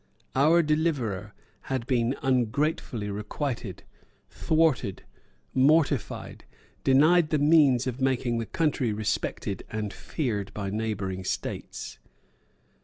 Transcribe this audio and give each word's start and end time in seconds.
Our 0.35 0.63
deliverer 0.63 1.31
had 1.69 1.85
been 1.85 2.15
ungratefully 2.23 3.11
requited, 3.11 3.83
thwarted, 4.31 5.03
mortified, 5.53 6.43
denied 6.83 7.29
the 7.29 7.37
means 7.37 7.85
of 7.85 8.01
making 8.01 8.39
the 8.39 8.47
country 8.47 8.91
respected 8.91 9.61
and 9.69 9.93
feared 9.93 10.51
by 10.55 10.71
neighbouring 10.71 11.23
states. 11.23 11.99